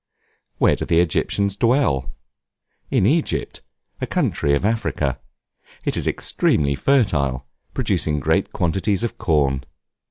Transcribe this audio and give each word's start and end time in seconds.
Where 0.57 0.75
do 0.75 0.83
the 0.83 0.99
Egyptians 0.99 1.55
dwell? 1.55 2.15
In 2.89 3.05
Egypt, 3.05 3.61
a 4.01 4.07
country 4.07 4.55
of 4.55 4.65
Africa. 4.65 5.19
It 5.85 5.95
is 5.95 6.07
extremely 6.07 6.73
fertile, 6.73 7.45
producing 7.75 8.19
great 8.19 8.51
quantities 8.51 9.03
of 9.03 9.19
corn. 9.19 9.63